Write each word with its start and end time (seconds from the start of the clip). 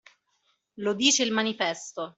Lo 0.77 0.95
dice 0.95 1.21
il 1.21 1.31
manifesto 1.31 2.09